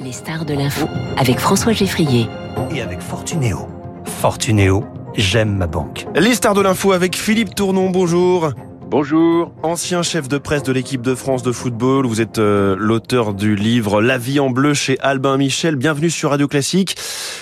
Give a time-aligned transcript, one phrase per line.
[0.00, 2.26] Les stars de l'info avec François Geffrier.
[2.74, 3.68] Et avec Fortunéo.
[4.04, 4.84] Fortunéo,
[5.16, 6.06] j'aime ma banque.
[6.14, 8.50] Les stars de l'info avec Philippe Tournon, bonjour.
[8.88, 9.52] Bonjour.
[9.62, 13.56] Ancien chef de presse de l'équipe de France de football, vous êtes euh, l'auteur du
[13.56, 15.76] livre La vie en bleu chez Albin Michel.
[15.76, 16.96] Bienvenue sur Radio Classique.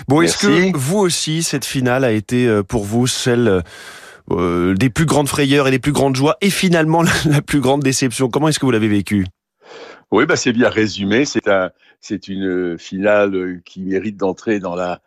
[0.06, 3.62] Bon, est-ce que vous aussi, cette finale a été euh, pour vous celle
[4.30, 7.82] euh, des plus grandes frayeurs et des plus grandes joies et finalement la plus grande
[7.82, 8.28] déception?
[8.28, 9.26] Comment est-ce que vous l'avez vécu?
[10.14, 11.24] Oui, bah c'est bien résumé.
[11.24, 15.00] C'est un, c'est une finale qui mérite d'entrer dans la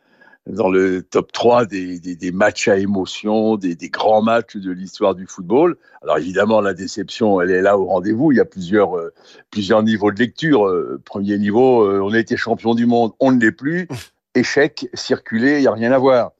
[0.47, 4.69] dans le top 3 des, des, des matchs à émotion, des, des grands matchs de
[4.69, 5.77] l'histoire du football.
[6.01, 8.33] Alors évidemment, la déception, elle est là au rendez-vous.
[8.33, 9.13] Il y a plusieurs, euh,
[9.49, 10.67] plusieurs niveaux de lecture.
[10.67, 13.87] Euh, premier niveau, euh, on a été champion du monde, on ne l'est plus.
[14.35, 16.33] Échec, circuler, il n'y a rien à voir.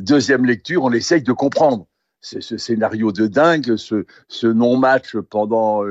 [0.00, 1.86] deuxième lecture, on essaye de comprendre.
[2.20, 5.82] C'est ce scénario de dingue, ce, ce non-match pendant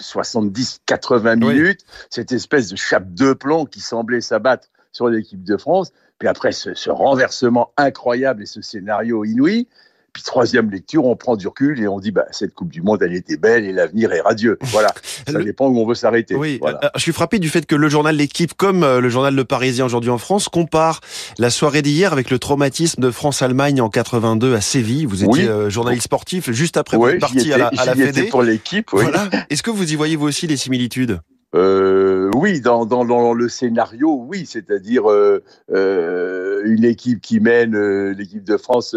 [0.00, 5.92] 70-80 minutes, cette espèce de chape de plomb qui semblait s'abattre sur l'équipe de France.
[6.18, 9.68] Puis après, ce, ce, renversement incroyable et ce scénario inouï.
[10.14, 13.02] Puis troisième lecture, on prend du recul et on dit bah cette Coupe du Monde
[13.02, 14.58] elle était belle et l'avenir est radieux.
[14.62, 14.94] Voilà,
[15.28, 16.36] ça dépend où on veut s'arrêter.
[16.36, 16.80] Oui, voilà.
[16.94, 19.84] je suis frappé du fait que le journal L'équipe, comme euh, le journal Le Parisien
[19.84, 21.00] aujourd'hui en France, compare
[21.38, 25.04] la soirée d'hier avec le traumatisme de France-Allemagne en 82 à Séville.
[25.04, 25.70] Vous étiez oui.
[25.70, 28.28] journaliste sportif juste après oui, votre partie à la, à la Fédé.
[28.28, 28.92] pour l'équipe.
[28.92, 29.02] Oui.
[29.02, 29.28] Voilà.
[29.50, 31.18] Est-ce que vous y voyez vous aussi des similitudes?
[31.54, 32.13] Euh,
[32.44, 35.42] oui, dans, dans, dans, le scénario, oui, c'est-à-dire euh,
[35.72, 38.94] euh, une équipe qui mène, euh, l'équipe de France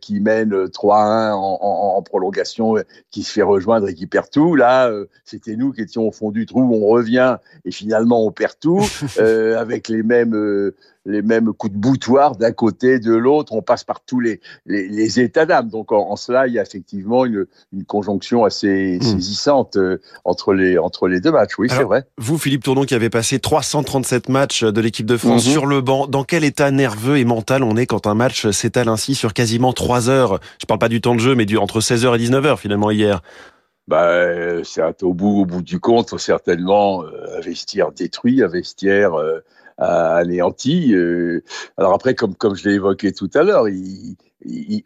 [0.00, 2.76] qui mène 3-1 en, en, en, prolongation,
[3.10, 4.54] qui se fait rejoindre et qui perd tout.
[4.54, 4.90] Là,
[5.26, 8.80] c'était nous qui étions au fond du trou, on revient et finalement on perd tout
[9.18, 10.72] avec les mêmes
[11.08, 13.52] les mêmes coups de boutoir d'un côté, de l'autre.
[13.52, 15.68] On passe par tous les, les, les états d'âme.
[15.68, 19.02] Donc, en, en, cela, il y a effectivement une, une conjonction assez mmh.
[19.02, 21.58] saisissante euh, entre, les, entre les deux matchs.
[21.58, 22.04] Oui, c'est vrai.
[22.18, 25.50] Vous, Philippe Tournon, qui avez passé 337 matchs de l'équipe de France mmh.
[25.50, 28.88] sur le banc, dans quel état nerveux et mental on est quand un match s'étale
[28.88, 30.40] ainsi sur quasiment 3 heures?
[30.60, 33.22] Je parle pas du temps de jeu, mais du, entre 16h et 19h finalement hier.
[33.88, 39.14] Bah, c'est au bout, au bout du compte, certainement, euh, un vestiaire détruit, un vestiaire
[39.14, 39.40] euh,
[39.78, 40.94] anéanti.
[40.94, 41.42] Euh,
[41.76, 43.66] alors après, comme, comme je l'ai évoqué tout à l'heure,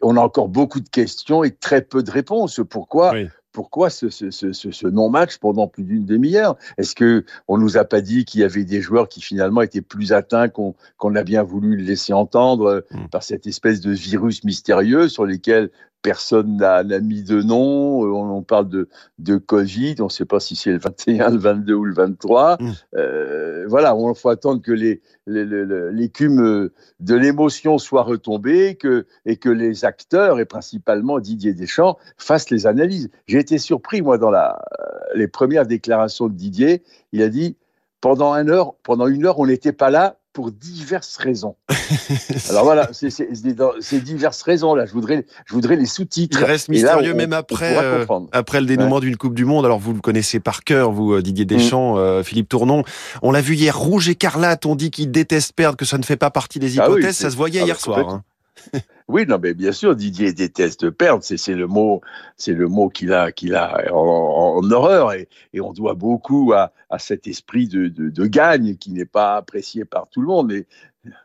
[0.01, 2.61] on a encore beaucoup de questions et très peu de réponses.
[2.69, 3.27] Pourquoi oui.
[3.53, 6.55] Pourquoi ce, ce, ce, ce non-match pendant plus d'une demi-heure?
[6.79, 9.83] Est-ce que on nous a pas dit qu'il y avait des joueurs qui finalement étaient
[9.83, 13.09] plus atteints qu'on qu a bien voulu le laisser entendre mmh.
[13.11, 15.69] par cette espèce de virus mystérieux sur lesquels
[16.03, 18.01] personne n'a mis de nom.
[18.01, 19.95] On, on, parle de, de Covid.
[20.01, 22.57] On ne sait pas si c'est le 21, le 22 ou le 23.
[22.59, 22.71] Mmh.
[22.95, 24.73] Euh, voilà, il faut attendre que
[25.25, 26.69] l'écume
[26.99, 32.67] de l'émotion soit retombée que, et que les acteurs, et principalement Didier Deschamps, fassent les
[32.67, 33.09] analyses.
[33.25, 34.61] J'ai été surpris, moi, dans la,
[35.15, 36.83] les premières déclarations de Didier.
[37.13, 37.57] Il a dit
[38.01, 41.55] pendant une heure, pendant une heure, on n'était pas là pour diverses raisons.
[42.49, 44.85] Alors voilà, c'est ces diverses raisons-là.
[44.87, 46.39] Je voudrais, je voudrais les sous-titres.
[46.41, 49.01] Il reste mystérieux là, on, même après, euh, après le dénouement ouais.
[49.01, 49.63] d'une Coupe du Monde.
[49.63, 51.99] Alors vous le connaissez par cœur, vous, euh, Didier Deschamps, mm.
[51.99, 52.83] euh, Philippe Tournon.
[53.21, 54.65] On l'a vu hier, rouge écarlate.
[54.65, 57.03] On dit qu'il déteste perdre, que ça ne fait pas partie des hypothèses.
[57.03, 58.09] Ah oui, ça se voyait ah, hier soir.
[58.09, 58.23] Hein.
[59.09, 61.23] Oui, non, mais bien sûr, Didier déteste perdre.
[61.23, 62.01] C'est le mot,
[62.37, 65.27] c'est le mot qu'il a, qu'il a en, horreur, et,
[65.59, 70.27] on doit beaucoup à, cet esprit de, gagne qui n'est pas apprécié par tout le
[70.27, 70.53] monde.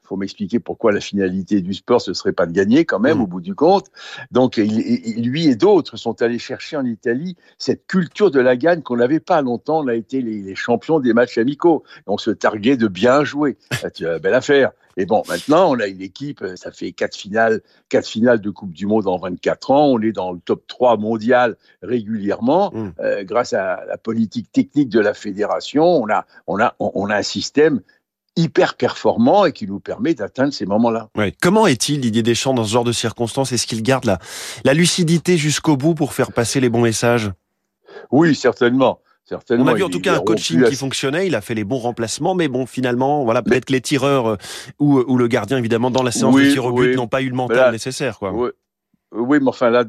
[0.03, 3.23] Faut m'expliquer pourquoi la finalité du sport ce serait pas de gagner quand même mmh.
[3.23, 3.87] au bout du compte.
[4.31, 8.57] Donc il, il, lui et d'autres sont allés chercher en Italie cette culture de la
[8.57, 9.81] gagne qu'on n'avait pas longtemps.
[9.81, 11.85] On a été les, les, champions des matchs amicaux.
[12.07, 13.57] On se targuait de bien jouer.
[13.95, 14.73] Tu as belle affaire.
[14.97, 18.73] Et bon, maintenant, on a une équipe, ça fait quatre finales, quatre finales de Coupe
[18.73, 19.87] du Monde en 24 ans.
[19.87, 22.91] On est dans le top 3 mondial régulièrement, mmh.
[22.99, 25.85] euh, grâce à la politique technique de la fédération.
[25.85, 27.81] On a, on a, on a un système
[28.39, 31.09] hyper performant et qui nous permet d'atteindre ces moments-là.
[31.17, 31.35] Ouais.
[31.43, 33.53] Comment est-il, Didier Deschamps, dans ce genre de circonstances?
[33.53, 34.19] Est-ce qu'il garde la,
[34.65, 37.33] la lucidité jusqu'au bout pour faire passer les bons messages?
[38.11, 39.01] Oui, certainement.
[39.25, 41.65] Certainement, on a vu en tout cas un coaching qui fonctionnait, il a fait les
[41.65, 44.37] bons remplacements, mais bon, finalement, voilà, peut-être les tireurs euh,
[44.79, 46.97] ou, ou, le gardien, évidemment, dans la séance oui, de tir au but, oui.
[46.97, 48.19] n'ont pas eu le mental nécessaire.
[48.19, 48.33] Quoi.
[48.33, 48.49] Oui.
[49.13, 49.39] Oui.
[49.41, 49.85] mais enfin là,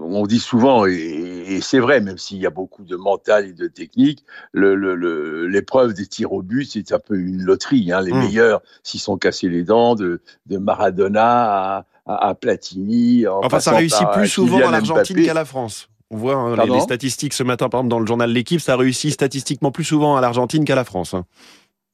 [0.00, 3.52] on dit souvent, et, et c'est vrai, même s'il y a beaucoup de mental et
[3.52, 4.24] de technique,
[4.54, 7.92] l'épreuve des tirs au but, c'est un peu une loterie.
[7.92, 8.00] Hein.
[8.00, 8.18] Les mmh.
[8.18, 13.26] meilleurs s'y sont cassés les dents, de, de Maradona à, à, à Platini.
[13.26, 15.88] enfin, ça réussit plus souvent à l'Argentine qu'à la France.
[16.10, 18.76] On voit hein, les, les, statistiques ce matin, par exemple, dans le journal L'équipe, ça
[18.76, 21.14] réussit statistiquement plus souvent à l'Argentine qu'à la France.
[21.14, 21.24] Hein.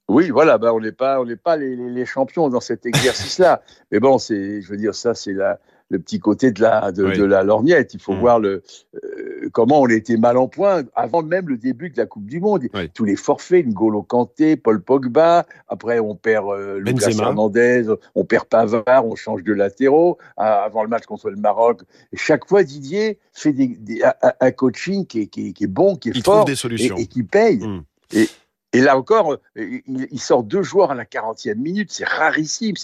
[0.09, 3.61] Oui, voilà, bah on n'est pas, on n'est pas les, les, champions dans cet exercice-là.
[3.91, 5.57] Mais bon, c'est, je veux dire, ça, c'est la,
[5.91, 7.93] le petit côté de la, de, la lorgnette.
[7.93, 8.19] Il faut mm.
[8.19, 8.63] voir le,
[8.95, 12.39] euh, comment on était mal en point avant même le début de la Coupe du
[12.39, 12.63] Monde.
[12.93, 15.45] Tous les forfaits, N'Golo Kanté, Paul Pogba.
[15.67, 20.17] Après, on perd euh, Lucas Hernandez, on perd Pavard, on change de latéraux.
[20.37, 21.81] Avant le match contre le Maroc,
[22.13, 24.01] et chaque fois Didier fait des,
[24.39, 26.95] un, coaching qui est, qui, est, bon, qui est fort, des solutions.
[26.95, 27.57] Et, qui paye.
[27.57, 27.83] Mm.
[28.13, 28.29] Et,
[28.73, 31.89] et là encore, euh, il, sort deux joueurs à la 40e minute.
[31.91, 32.75] C'est rarissime.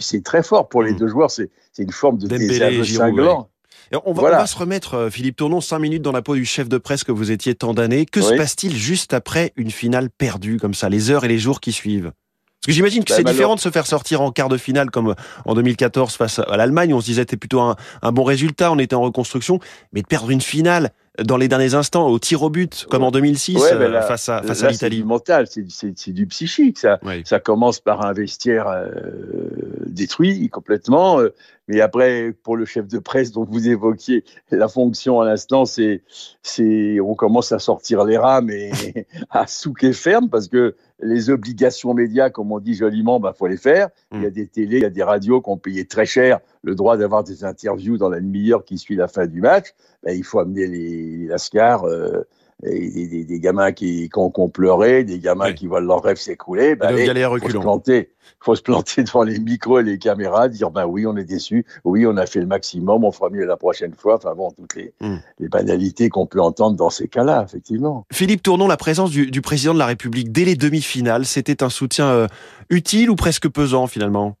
[0.00, 0.96] C'est très fort pour les mm.
[0.96, 1.30] deux joueurs.
[1.30, 3.48] C'est une forme de désaveu cinglant.
[4.04, 6.46] On va, on va, se remettre, euh, Philippe Tournon, cinq minutes dans la peau du
[6.46, 8.06] chef de presse que vous étiez tant d'années.
[8.06, 11.60] Que se passe-t-il juste après une finale perdue comme ça, les heures et les jours
[11.60, 12.10] qui suivent?
[12.10, 14.90] Parce que j'imagine que bah, c'est différent de se faire sortir en quart de finale
[14.90, 15.14] comme euh,
[15.44, 16.94] en 2014 face à l'Allemagne.
[16.94, 19.60] On se disait c'était plutôt un, un, bon résultat, on était en reconstruction,
[19.92, 20.90] mais de perdre une finale
[21.22, 24.64] dans les derniers instants au tir au but, comme en 2006 euh, face à, face
[24.64, 24.96] à l'Italie.
[24.96, 26.78] C'est du mental, c'est du psychique.
[26.78, 28.88] Ça, ça commence par un vestiaire euh,
[29.86, 31.20] détruit complètement.
[31.20, 31.32] Euh,
[31.68, 36.02] mais après, pour le chef de presse dont vous évoquiez la fonction à l'instant, c'est,
[36.42, 38.72] c'est, on commence à sortir les rames et
[39.30, 43.56] à souquer ferme parce que les obligations médias, comme on dit joliment, bah faut les
[43.56, 43.88] faire.
[44.12, 44.32] Il y a mm.
[44.32, 47.24] des télés, il y a des radios qui ont payé très cher le droit d'avoir
[47.24, 49.74] des interviews dans la demi-heure qui suit la fin du match.
[50.02, 51.84] Bah, il faut amener les, les lascars.
[51.84, 52.22] Euh,
[52.66, 57.06] et des, gamins qui, ont, pleuré, des gamins qui voient leur rêve s'écouler, bah, il
[57.40, 58.10] faut se planter.
[58.40, 61.66] faut se planter devant les micros et les caméras, dire ben oui, on est déçu,
[61.84, 64.16] oui, on a fait le maximum, on fera mieux la prochaine fois.
[64.16, 65.16] Enfin bon, toutes les, hmm.
[65.40, 68.06] les banalités qu'on peut entendre dans ces cas-là, effectivement.
[68.12, 71.68] Philippe Tournon, la présence du, du, président de la République dès les demi-finales, c'était un
[71.68, 72.26] soutien euh,
[72.70, 74.36] utile ou presque pesant finalement?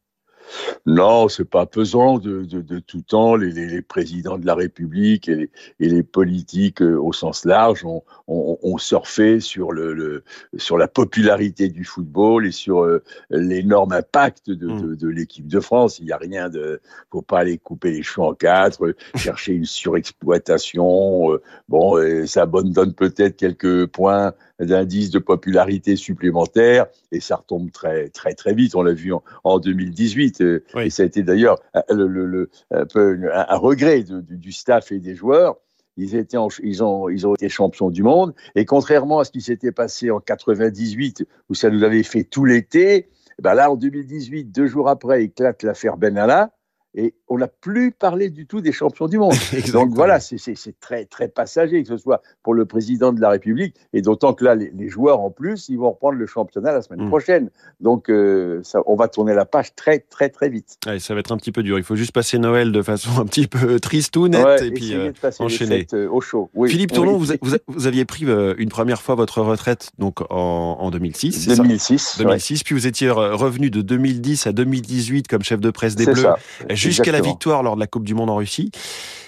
[0.86, 3.36] Non, c'est pas pesant de, de, tout temps.
[3.36, 5.50] Les, les, présidents de la République et les,
[5.80, 10.24] et les politiques euh, au sens large ont, ont, surfé sur, le,
[10.56, 14.96] sur la popularité du football et sur euh, l'énorme impact de, mmh.
[14.96, 15.98] de, l'équipe de France.
[15.98, 16.80] Il n'y a rien de,
[17.10, 21.38] faut pas aller couper les cheveux en quatre, euh, chercher une surexploitation.
[21.68, 28.34] bon, ça abandonne peut-être quelques points d'indices de popularité supplémentaires et ça retombe très très
[28.34, 28.74] très vite.
[28.76, 29.12] On l'a vu
[29.42, 34.52] en, 2018 euh, et ça a été d'ailleurs euh, le, un, peu un regret du
[34.52, 35.56] staff et des joueurs.
[35.96, 39.40] Ils, étaient ils, ont, ils ont été champions du monde et contrairement à ce qui
[39.40, 43.10] s'était passé en 98 où ça nous avait fait tout l'été,
[43.40, 46.50] ben là en 2018, deux jours après, éclate l'affaire Benalla
[46.94, 49.34] et on n'a plus parlé du tout des champions du monde.
[49.72, 50.36] Donc voilà, c'est
[50.80, 54.44] très, très passager, que ce soit pour le président de la République, et d'autant que
[54.44, 57.08] là, les, joueurs en plus, ils vont reprendre le championnat la semaine mm.
[57.08, 57.50] prochaine.
[57.80, 60.78] Donc euh, ça, on va tourner la page très, très, très vite.
[60.98, 61.78] ça va être un petit peu dur.
[61.78, 64.94] Il faut juste passer Noël de façon un petit peu triste ou nette, et puis
[64.94, 65.86] euh, enchaîner.
[65.92, 66.50] Euh, au chaud.
[66.66, 67.32] Philippe Tournon, vous,
[67.66, 68.24] vous, aviez pris
[68.58, 71.48] une première fois votre retraite donc en, en 2006.
[71.56, 72.18] 2006.
[72.18, 76.14] 2006, puis vous étiez revenu de 2010 à 2018 comme chef de presse des Bleus.
[76.14, 76.36] Ça
[76.84, 78.70] jusqu'à la victoire lors de la Coupe du Monde en Russie.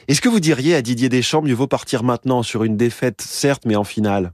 [0.09, 3.65] Est-ce que vous diriez à Didier Deschamps, mieux vaut partir maintenant sur une défaite, certes,
[3.67, 4.33] mais en finale?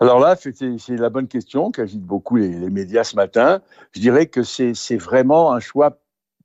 [0.00, 3.60] Alors là, c'est la bonne question qu'agitent beaucoup les, médias ce matin.
[3.92, 5.98] Je dirais que c'est vraiment un choix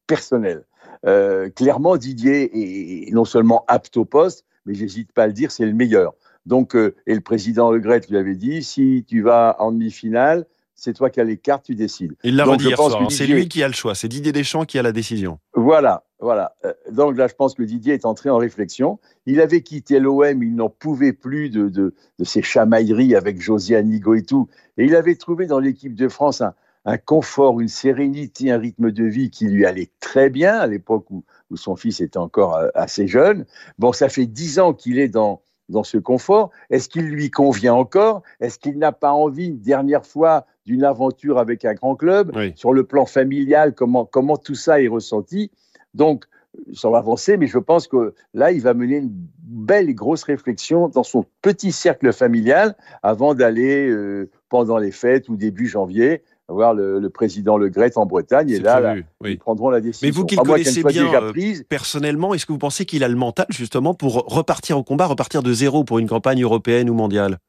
[0.08, 0.66] personnel.
[1.06, 5.52] Euh, clairement, Didier est non seulement apte au poste, mais j'hésite pas à le dire,
[5.52, 6.14] c'est le meilleur.
[6.46, 10.46] Donc, euh, et le président Le Gret lui avait dit, si tu vas en demi-finale,
[10.76, 12.14] c'est toi qui as les cartes, tu décides.
[12.24, 13.08] Il l'a redit hier soir, hein.
[13.10, 15.40] c'est lui qui a le choix, c'est Didier Deschamps qui a la décision.
[15.64, 16.56] Voilà, voilà.
[16.66, 19.00] Euh, donc là, je pense que Didier est entré en réflexion.
[19.26, 23.78] Il avait quitté l'OM, il n'en pouvait plus de, de, de, ces chamailleries avec José
[23.78, 24.50] Anigo et tout.
[24.78, 28.92] Et il avait trouvé dans l'équipe de France un, un, confort, une sérénité, un rythme
[28.92, 32.58] de vie qui lui allait très bien à l'époque où, où, son fils était encore
[32.58, 33.46] euh, assez jeune.
[33.80, 36.52] Bon, ça fait dix ans qu'il est dans, dans ce confort.
[36.72, 38.22] Est-ce qu'il lui convient encore?
[38.42, 42.34] Est-ce qu'il n'a pas envie, une dernière fois, d'une aventure avec un grand club?
[42.56, 45.52] Sur le plan familial, comment, comment tout ça est ressenti?
[45.94, 46.26] Donc,
[46.74, 50.24] ça va avancer, mais je pense que là, il va mener une belle et grosse
[50.24, 56.22] réflexion dans son petit cercle familial avant d'aller, euh, pendant les fêtes ou début janvier,
[56.48, 58.50] voir le, président Le Gret en Bretagne.
[58.50, 60.08] Et là, ils prendront la décision.
[60.08, 61.34] Mais vous qui le connaissez bien euh,
[61.68, 65.42] personnellement, est-ce que vous pensez qu'il a le mental justement pour repartir au combat, repartir
[65.42, 67.40] de zéro pour une campagne européenne ou mondiale?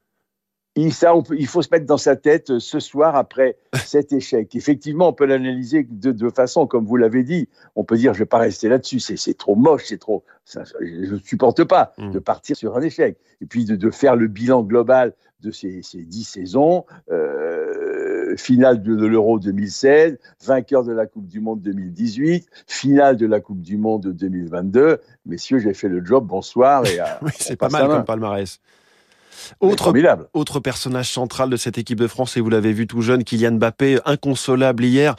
[0.76, 4.54] Il, ça, il faut se mettre dans sa tête euh, ce soir après cet échec.
[4.54, 7.48] Effectivement, on peut l'analyser de deux façons, comme vous l'avez dit.
[7.76, 10.64] On peut dire, je ne vais pas rester là-dessus, c'est trop moche, c'est trop, ça,
[10.80, 12.10] je ne supporte pas mm.
[12.10, 13.16] de partir sur un échec.
[13.40, 16.84] Et puis de, de faire le bilan global de ces, ces dix saisons.
[17.10, 23.40] Euh, finale de, l'Euro 2016, vainqueur de la Coupe du Monde 2018, finale de la
[23.40, 24.98] Coupe du Monde 2022.
[25.26, 26.84] Messieurs, j'ai fait le job, bonsoir.
[26.86, 28.60] Et, oui, c'est pas mal comme palmarès.
[29.60, 29.92] Autre,
[30.34, 33.52] autre personnage central de cette équipe de France, et vous l'avez vu tout jeune, Kylian
[33.52, 35.16] Mbappé, inconsolable hier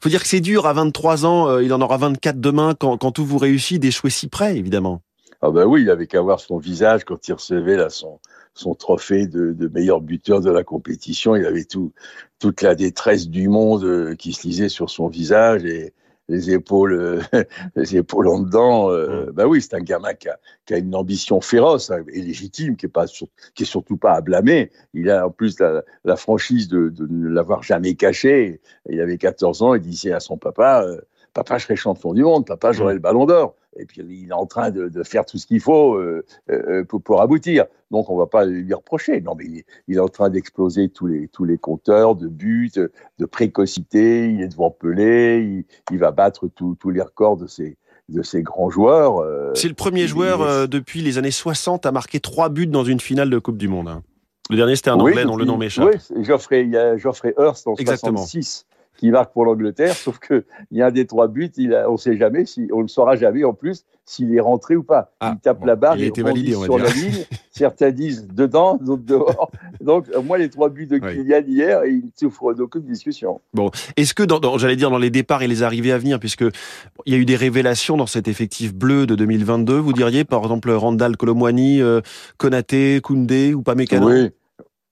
[0.00, 2.96] Faut dire que c'est dur à 23 ans, euh, il en aura 24 demain quand,
[2.98, 5.02] quand tout vous réussit d'échouer si près, évidemment.
[5.40, 8.20] Ah ben oui, il avait qu'à voir son visage quand il recevait là son,
[8.54, 11.34] son trophée de, de, meilleur buteur de la compétition.
[11.34, 11.92] Il avait tout,
[12.38, 15.92] toute la détresse du monde euh, qui se lisait sur son visage et
[16.28, 17.20] les épaules, euh,
[17.76, 18.90] les épaules en dedans.
[18.90, 19.30] Euh, mm.
[19.32, 22.76] bah oui, c'est un gamin qui a, qui a, une ambition féroce hein, et légitime,
[22.76, 24.70] qui est pas, qui est surtout pas à blâmer.
[24.94, 28.60] Il a en plus la, la franchise de, de ne l'avoir jamais caché.
[28.88, 30.86] Il avait 14 ans, il disait à son papa
[31.34, 32.96] papa, je serai champion du monde, papa, j'aurai mm.
[32.96, 33.54] le ballon d'or.
[33.78, 36.84] Et puis, il est en train de, de faire tout ce qu'il faut euh, euh,
[36.84, 37.64] pour, pour, aboutir.
[37.90, 39.22] Donc, on va pas lui reprocher.
[39.22, 42.70] Non, mais il, il est en train d'exploser tous les, tous les compteurs de buts,
[42.74, 44.28] de précocité.
[44.28, 45.40] Il est devant Pelé.
[45.42, 49.18] Il, il va battre tous les records de ces, de ces grands joueurs.
[49.18, 52.84] Euh, C'est le premier joueur euh, depuis les années 60 à marquer trois buts dans
[52.84, 53.88] une finale de Coupe du Monde.
[53.88, 54.02] Hein.
[54.50, 55.88] Le dernier, c'était un Anglais dont le nom m'échappe.
[56.10, 58.18] Oui, Geoffrey, il y a Geoffrey Hurst en Exactement.
[58.18, 61.74] 66 qui marque pour l'Angleterre, sauf que il y a un des trois buts, il
[61.74, 64.76] a, on ne sait jamais, si, on ne saura jamais en plus s'il est rentré
[64.76, 65.12] ou pas.
[65.20, 67.24] Ah, il tape la barre, il, il validé, sur la ligne.
[67.50, 69.50] Certains disent dedans, d'autres dehors.
[69.80, 73.40] Donc, moi, les trois buts de Kylian hier, il ne souffre d'aucune discussion.
[73.54, 76.44] Bon, est-ce que, dans, j'allais dire, dans les départs et les arrivées à venir, puisque
[77.06, 80.42] il y a eu des révélations dans cet effectif bleu de 2022, vous diriez, par
[80.42, 82.00] exemple, Randall Colomwani, euh,
[82.38, 84.30] Konaté, Koundé ou Pamecano Oui.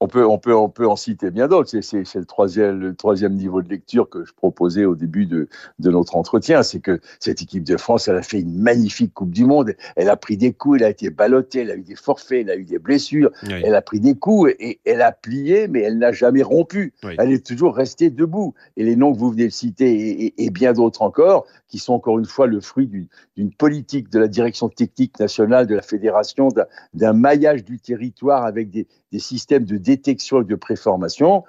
[0.02, 1.78] On peut, on, peut, on peut en citer bien d'autres.
[1.82, 5.46] C'est le troisième, le troisième niveau de lecture que je proposais au début de,
[5.78, 6.62] de notre entretien.
[6.62, 9.74] C'est que cette équipe de France, elle a fait une magnifique Coupe du Monde.
[9.96, 12.50] Elle a pris des coups, elle a été ballottée, elle a eu des forfaits, elle
[12.50, 13.30] a eu des blessures.
[13.42, 16.94] Elle a pris des coups et elle a plié, mais elle n'a jamais rompu.
[17.18, 18.54] Elle est toujours restée debout.
[18.78, 21.92] Et les noms que vous venez de citer et, et bien d'autres encore, qui sont
[21.92, 22.88] encore une fois le fruit
[23.36, 26.48] d'une politique de la direction technique nationale de la fédération,
[26.94, 31.44] d'un maillage du territoire avec des, des systèmes de détection et de préformation,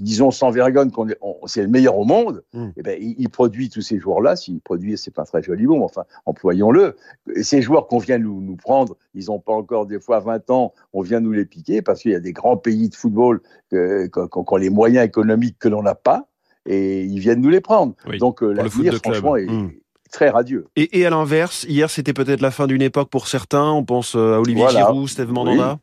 [0.00, 1.06] disons sans vergogne qu'on
[1.46, 2.64] c'est le meilleur au monde, mmh.
[2.64, 4.36] et eh ben, il, produit tous ces joueurs-là.
[4.36, 6.96] S'il produit, c'est pas très joli mot, mais enfin, employons-le.
[7.42, 10.74] Ces joueurs qu'on vient nous, nous prendre, ils n'ont pas encore des fois 20 ans,
[10.92, 13.40] on vient nous les piquer parce qu'il y a des grands pays de football
[13.70, 16.28] qui ont les moyens économiques que l'on n'a pas,
[16.66, 17.94] et ils viennent nous les prendre.
[18.18, 19.72] Donc euh, l'avenir, franchement, est, mmh.
[20.10, 20.66] très radieux.
[20.76, 23.70] Et, et à l'inverse, hier, c'était peut-être la fin d'une époque pour certains.
[23.70, 25.78] On pense euh, à Olivier Giroud, Steve Mandanda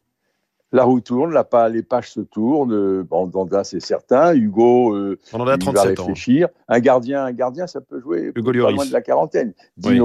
[0.71, 2.73] la roue tourne, la, les pages se tournent.
[2.73, 4.33] Euh, c'est certain.
[4.33, 6.47] Hugo, euh, il va réfléchir.
[6.67, 9.53] Un gardien, un gardien, ça peut jouer Hugo pas moins de la quarantaine.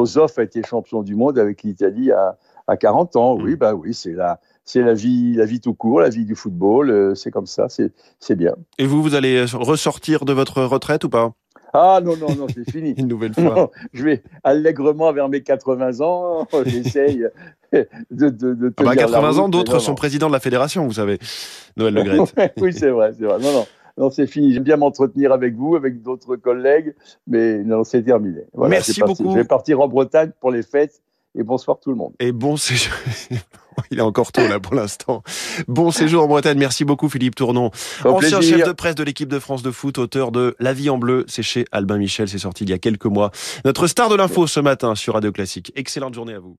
[0.04, 3.36] Zoff a été champion du monde avec l'Italie à, à 40 ans.
[3.36, 3.56] Oui, mm.
[3.56, 6.90] bah oui, c'est la, c'est la vie, la vie tout court, la vie du football.
[6.90, 8.54] Euh, c'est comme ça, c'est bien.
[8.78, 11.32] Et vous, vous allez ressortir de votre retraite ou pas?
[11.74, 12.90] Ah non, non, non, c'est fini.
[12.96, 13.70] Une nouvelle fois.
[13.92, 16.46] je vais allègrement vers mes 80 ans.
[16.64, 17.26] J'essaye
[17.72, 21.18] de, de, de ah bah, 80 ans, d'autres sont présidents de la fédération, vous savez,
[21.76, 22.20] Noël Le
[22.62, 23.38] oui, c'est vrai, c'est vrai.
[23.40, 23.66] Non, non.
[23.96, 24.52] Non, c'est fini.
[24.52, 26.94] J'aime bien m'entretenir avec vous, avec d'autres collègues,
[27.28, 28.40] mais non, c'est terminé.
[28.56, 29.30] Merci beaucoup.
[29.30, 31.00] Je vais partir en Bretagne pour les fêtes
[31.34, 32.12] et bonsoir tout le monde.
[32.20, 32.94] Et bon séjour.
[33.90, 35.22] Il est encore tôt là pour l'instant.
[35.66, 36.58] Bon séjour en Bretagne.
[36.58, 37.70] Merci beaucoup Philippe Tournon.
[38.04, 40.98] Ancien chef de presse de l'équipe de France de foot, auteur de La vie en
[40.98, 41.24] bleu.
[41.26, 42.28] C'est chez Albin Michel.
[42.28, 43.30] C'est sorti il y a quelques mois.
[43.64, 45.72] Notre star de l'info ce matin sur Radio Classique.
[45.74, 46.56] Excellente journée à vous.